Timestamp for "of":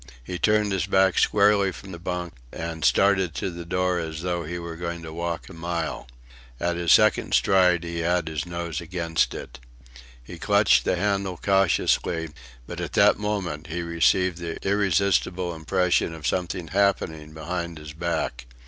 16.15-16.25